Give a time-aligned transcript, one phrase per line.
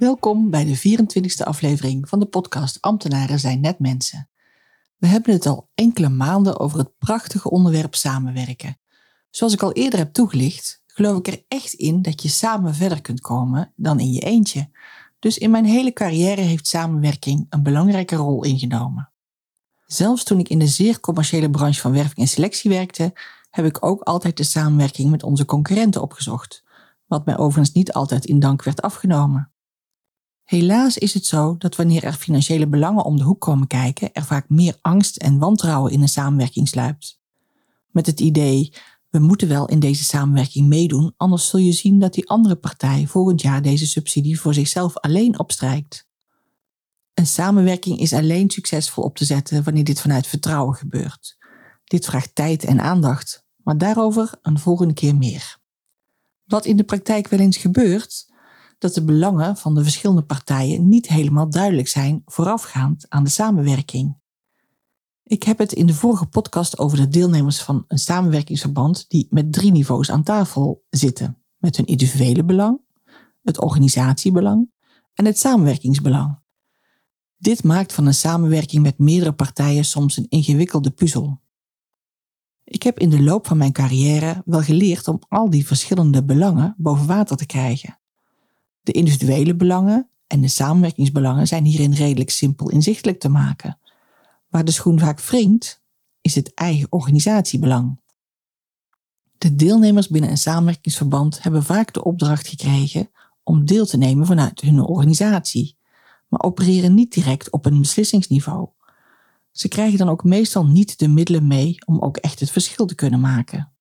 [0.00, 4.28] Welkom bij de 24e aflevering van de podcast Ambtenaren zijn net mensen.
[4.96, 8.78] We hebben het al enkele maanden over het prachtige onderwerp samenwerken.
[9.30, 13.00] Zoals ik al eerder heb toegelicht, geloof ik er echt in dat je samen verder
[13.00, 14.70] kunt komen dan in je eentje.
[15.18, 19.12] Dus in mijn hele carrière heeft samenwerking een belangrijke rol ingenomen.
[19.86, 23.12] Zelfs toen ik in de zeer commerciële branche van werving en selectie werkte,
[23.50, 26.64] heb ik ook altijd de samenwerking met onze concurrenten opgezocht,
[27.06, 29.50] wat mij overigens niet altijd in dank werd afgenomen.
[30.50, 34.24] Helaas is het zo dat wanneer er financiële belangen om de hoek komen kijken, er
[34.24, 37.20] vaak meer angst en wantrouwen in een samenwerking sluipt.
[37.90, 38.72] Met het idee,
[39.08, 43.06] we moeten wel in deze samenwerking meedoen, anders zul je zien dat die andere partij
[43.06, 46.08] volgend jaar deze subsidie voor zichzelf alleen opstrijkt.
[47.14, 51.38] Een samenwerking is alleen succesvol op te zetten wanneer dit vanuit vertrouwen gebeurt.
[51.84, 55.58] Dit vraagt tijd en aandacht, maar daarover een volgende keer meer.
[56.44, 58.29] Wat in de praktijk wel eens gebeurt,
[58.80, 64.18] dat de belangen van de verschillende partijen niet helemaal duidelijk zijn voorafgaand aan de samenwerking.
[65.22, 69.52] Ik heb het in de vorige podcast over de deelnemers van een samenwerkingsverband die met
[69.52, 72.80] drie niveaus aan tafel zitten, met hun individuele belang,
[73.42, 74.70] het organisatiebelang
[75.14, 76.38] en het samenwerkingsbelang.
[77.36, 81.40] Dit maakt van een samenwerking met meerdere partijen soms een ingewikkelde puzzel.
[82.64, 86.74] Ik heb in de loop van mijn carrière wel geleerd om al die verschillende belangen
[86.78, 87.99] boven water te krijgen.
[88.82, 93.78] De individuele belangen en de samenwerkingsbelangen zijn hierin redelijk simpel inzichtelijk te maken.
[94.48, 95.82] Waar de schoen vaak wringt,
[96.20, 98.00] is het eigen organisatiebelang.
[99.38, 103.10] De deelnemers binnen een samenwerkingsverband hebben vaak de opdracht gekregen
[103.42, 105.76] om deel te nemen vanuit hun organisatie,
[106.28, 108.68] maar opereren niet direct op een beslissingsniveau.
[109.50, 112.94] Ze krijgen dan ook meestal niet de middelen mee om ook echt het verschil te
[112.94, 113.72] kunnen maken.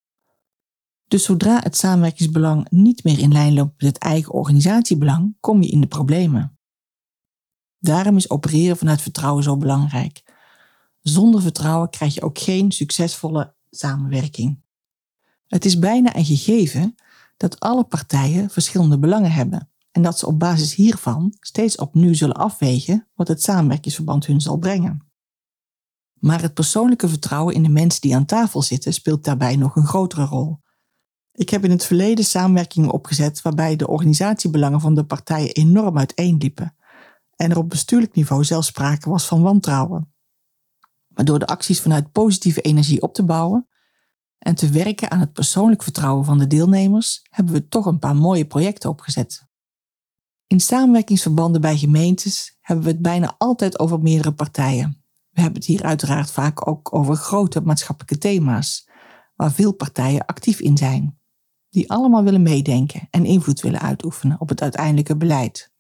[1.10, 5.70] Dus zodra het samenwerkingsbelang niet meer in lijn loopt met het eigen organisatiebelang, kom je
[5.70, 6.58] in de problemen.
[7.80, 10.24] Daarom is opereren vanuit vertrouwen zo belangrijk.
[11.00, 14.62] Zonder vertrouwen krijg je ook geen succesvolle samenwerking.
[15.48, 16.96] Het is bijna een gegeven
[17.38, 22.36] dat alle partijen verschillende belangen hebben en dat ze op basis hiervan steeds opnieuw zullen
[22.36, 25.08] afwegen wat het samenwerkingsverband hun zal brengen.
[26.14, 29.88] Maar het persoonlijke vertrouwen in de mensen die aan tafel zitten speelt daarbij nog een
[29.88, 30.60] grotere rol.
[31.40, 36.76] Ik heb in het verleden samenwerkingen opgezet waarbij de organisatiebelangen van de partijen enorm uiteenliepen
[37.36, 40.14] en er op bestuurlijk niveau zelfs sprake was van wantrouwen.
[41.08, 43.68] Maar door de acties vanuit positieve energie op te bouwen
[44.38, 48.16] en te werken aan het persoonlijk vertrouwen van de deelnemers, hebben we toch een paar
[48.16, 49.48] mooie projecten opgezet.
[50.48, 55.04] In samenwerkingsverbanden bij gemeentes hebben we het bijna altijd over meerdere partijen.
[55.30, 58.90] We hebben het hier uiteraard vaak ook over grote maatschappelijke thema's,
[59.36, 61.19] waar veel partijen actief in zijn
[61.70, 65.72] die allemaal willen meedenken en invloed willen uitoefenen op het uiteindelijke beleid.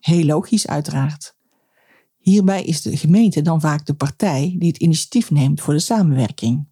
[0.00, 1.36] Heel logisch uiteraard.
[2.18, 6.68] Hierbij is de gemeente dan vaak de partij die het initiatief neemt voor de samenwerking.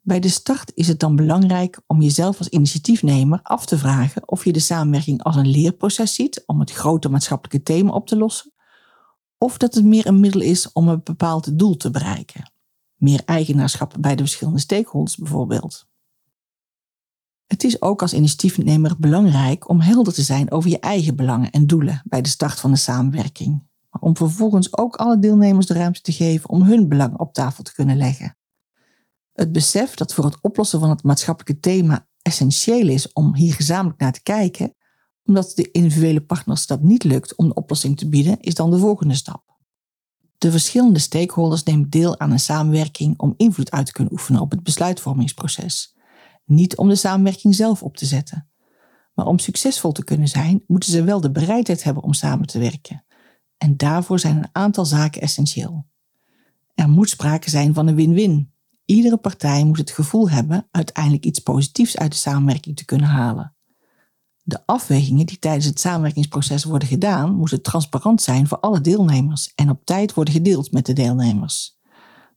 [0.00, 4.44] Bij de start is het dan belangrijk om jezelf als initiatiefnemer af te vragen of
[4.44, 8.52] je de samenwerking als een leerproces ziet om het grote maatschappelijke thema op te lossen,
[9.38, 12.52] of dat het meer een middel is om een bepaald doel te bereiken.
[12.96, 15.90] Meer eigenaarschap bij de verschillende stakeholders bijvoorbeeld.
[17.52, 21.66] Het is ook als initiatiefnemer belangrijk om helder te zijn over je eigen belangen en
[21.66, 26.00] doelen bij de start van de samenwerking, maar om vervolgens ook alle deelnemers de ruimte
[26.00, 28.36] te geven om hun belangen op tafel te kunnen leggen.
[29.32, 34.00] Het besef dat voor het oplossen van het maatschappelijke thema essentieel is om hier gezamenlijk
[34.00, 34.74] naar te kijken,
[35.24, 38.78] omdat de individuele partners dat niet lukt om de oplossing te bieden, is dan de
[38.78, 39.42] volgende stap.
[40.38, 44.50] De verschillende stakeholders nemen deel aan een samenwerking om invloed uit te kunnen oefenen op
[44.50, 45.94] het besluitvormingsproces.
[46.54, 48.48] Niet om de samenwerking zelf op te zetten.
[49.14, 52.58] Maar om succesvol te kunnen zijn, moeten ze wel de bereidheid hebben om samen te
[52.58, 53.04] werken.
[53.58, 55.86] En daarvoor zijn een aantal zaken essentieel.
[56.74, 58.52] Er moet sprake zijn van een win-win.
[58.84, 63.54] Iedere partij moet het gevoel hebben uiteindelijk iets positiefs uit de samenwerking te kunnen halen.
[64.42, 69.70] De afwegingen die tijdens het samenwerkingsproces worden gedaan, moeten transparant zijn voor alle deelnemers en
[69.70, 71.78] op tijd worden gedeeld met de deelnemers.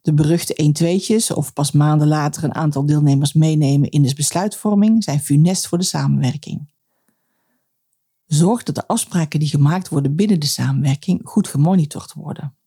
[0.06, 5.20] De beruchte 1-2'tjes of pas maanden later een aantal deelnemers meenemen in de besluitvorming zijn
[5.20, 6.70] funest voor de samenwerking.
[8.26, 12.58] Zorg dat de afspraken die gemaakt worden binnen de samenwerking goed gemonitord worden.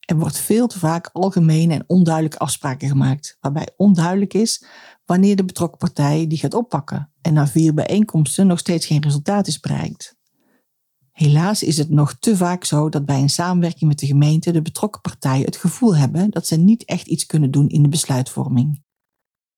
[0.00, 4.64] Er wordt veel te vaak algemene en onduidelijke afspraken gemaakt, waarbij onduidelijk is
[5.04, 9.46] wanneer de betrokken partij die gaat oppakken en na vier bijeenkomsten nog steeds geen resultaat
[9.46, 10.16] is bereikt.
[11.12, 14.62] Helaas is het nog te vaak zo dat bij een samenwerking met de gemeente de
[14.62, 18.82] betrokken partijen het gevoel hebben dat ze niet echt iets kunnen doen in de besluitvorming.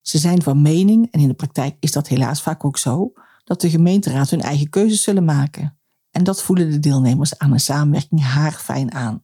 [0.01, 3.13] Ze zijn van mening, en in de praktijk is dat helaas vaak ook zo,
[3.45, 5.79] dat de gemeenteraad hun eigen keuzes zullen maken.
[6.11, 9.23] En dat voelen de deelnemers aan een samenwerking haarfijn aan.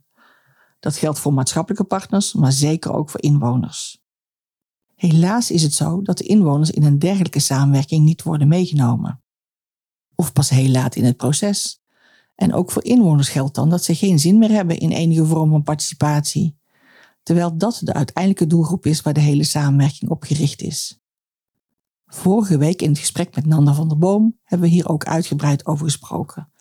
[0.81, 4.03] Dat geldt voor maatschappelijke partners, maar zeker ook voor inwoners.
[4.94, 9.23] Helaas is het zo dat de inwoners in een dergelijke samenwerking niet worden meegenomen.
[10.15, 11.80] Of pas heel laat in het proces.
[12.40, 15.50] En ook voor inwoners geldt dan dat ze geen zin meer hebben in enige vorm
[15.50, 16.58] van participatie,
[17.22, 21.00] terwijl dat de uiteindelijke doelgroep is waar de hele samenwerking op gericht is.
[22.06, 25.66] Vorige week in het gesprek met Nanda van der Boom hebben we hier ook uitgebreid
[25.66, 26.52] over gesproken.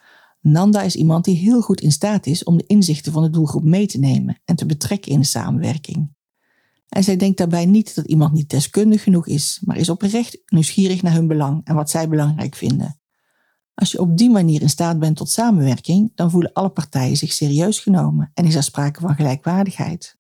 [0.42, 3.64] Nanda is iemand die heel goed in staat is om de inzichten van de doelgroep
[3.64, 6.14] mee te nemen en te betrekken in de samenwerking.
[6.90, 11.02] En zij denkt daarbij niet dat iemand niet deskundig genoeg is, maar is oprecht nieuwsgierig
[11.02, 12.99] naar hun belang en wat zij belangrijk vinden.
[13.80, 17.34] Als je op die manier in staat bent tot samenwerking, dan voelen alle partijen zich
[17.34, 20.18] serieus genomen en is er sprake van gelijkwaardigheid.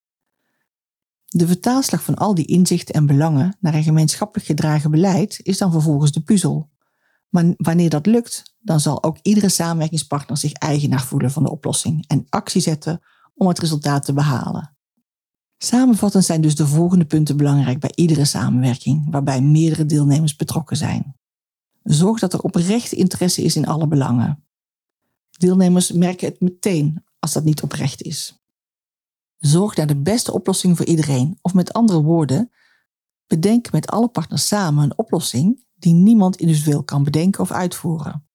[1.25, 5.71] De vertaalslag van al die inzichten en belangen naar een gemeenschappelijk gedragen beleid is dan
[5.71, 6.69] vervolgens de puzzel.
[7.29, 12.07] Maar wanneer dat lukt, dan zal ook iedere samenwerkingspartner zich eigenaar voelen van de oplossing
[12.07, 13.01] en actie zetten
[13.35, 14.75] om het resultaat te behalen.
[15.57, 21.18] Samenvattend zijn dus de volgende punten belangrijk bij iedere samenwerking waarbij meerdere deelnemers betrokken zijn.
[21.89, 24.43] Zorg dat er oprechte interesse is in alle belangen.
[25.29, 28.43] Deelnemers merken het meteen als dat niet oprecht is.
[29.37, 32.51] Zorg naar de beste oplossing voor iedereen, of met andere woorden,
[33.27, 38.27] bedenk met alle partners samen een oplossing die niemand individueel kan bedenken of uitvoeren.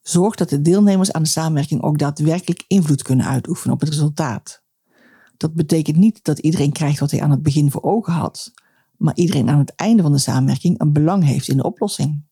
[0.00, 4.62] Zorg dat de deelnemers aan de samenwerking ook daadwerkelijk invloed kunnen uitoefenen op het resultaat.
[5.36, 8.52] Dat betekent niet dat iedereen krijgt wat hij aan het begin voor ogen had,
[8.96, 12.30] maar iedereen aan het einde van de samenwerking een belang heeft in de oplossing.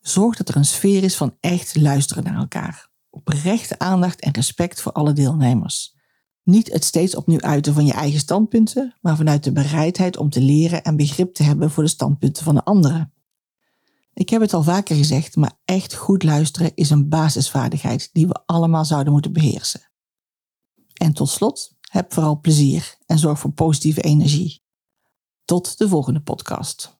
[0.00, 4.80] Zorg dat er een sfeer is van echt luisteren naar elkaar, oprechte aandacht en respect
[4.80, 5.96] voor alle deelnemers.
[6.42, 10.40] Niet het steeds opnieuw uiten van je eigen standpunten, maar vanuit de bereidheid om te
[10.40, 13.12] leren en begrip te hebben voor de standpunten van de anderen.
[14.14, 18.42] Ik heb het al vaker gezegd, maar echt goed luisteren is een basisvaardigheid die we
[18.46, 19.90] allemaal zouden moeten beheersen.
[20.94, 24.62] En tot slot, heb vooral plezier en zorg voor positieve energie.
[25.44, 26.99] Tot de volgende podcast.